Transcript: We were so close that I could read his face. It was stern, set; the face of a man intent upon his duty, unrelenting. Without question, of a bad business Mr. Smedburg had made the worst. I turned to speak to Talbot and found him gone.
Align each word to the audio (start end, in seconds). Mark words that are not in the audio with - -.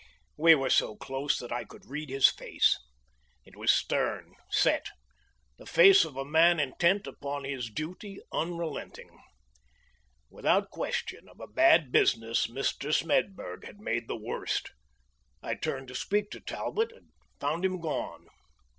We 0.35 0.55
were 0.55 0.71
so 0.71 0.95
close 0.95 1.37
that 1.37 1.51
I 1.51 1.63
could 1.63 1.85
read 1.85 2.09
his 2.09 2.27
face. 2.27 2.75
It 3.45 3.55
was 3.55 3.69
stern, 3.69 4.33
set; 4.49 4.89
the 5.59 5.67
face 5.67 6.03
of 6.05 6.17
a 6.17 6.25
man 6.25 6.59
intent 6.59 7.05
upon 7.05 7.43
his 7.43 7.69
duty, 7.69 8.19
unrelenting. 8.33 9.11
Without 10.27 10.71
question, 10.71 11.29
of 11.29 11.39
a 11.39 11.45
bad 11.45 11.91
business 11.91 12.47
Mr. 12.47 12.91
Smedburg 12.91 13.63
had 13.63 13.79
made 13.79 14.07
the 14.07 14.17
worst. 14.17 14.71
I 15.43 15.53
turned 15.53 15.87
to 15.89 15.93
speak 15.93 16.31
to 16.31 16.39
Talbot 16.39 16.91
and 16.91 17.09
found 17.39 17.63
him 17.63 17.79
gone. 17.79 18.25